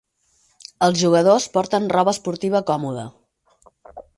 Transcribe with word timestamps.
Els 0.87 0.97
jugadors 1.01 1.45
porten 1.57 1.91
roba 1.93 2.17
esportiva 2.17 2.63
còmoda. 2.71 3.05